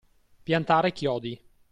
[0.41, 1.39] Piantare chiodi.